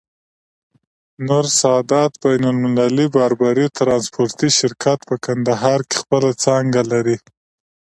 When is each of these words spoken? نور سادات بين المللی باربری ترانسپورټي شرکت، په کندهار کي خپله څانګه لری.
نور 1.27 1.45
سادات 1.61 2.11
بين 2.23 2.43
المللی 2.53 3.07
باربری 3.15 3.67
ترانسپورټي 3.77 4.49
شرکت، 4.59 4.99
په 5.09 5.15
کندهار 5.25 5.79
کي 5.89 5.95
خپله 6.03 6.29
څانګه 6.43 6.81
لری. 6.91 7.17